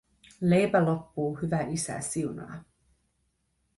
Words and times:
Leipä 0.41 0.85
loppuu, 0.85 1.33
hyvä 1.35 1.61
isä 1.61 1.99
siunaa. 2.01 2.63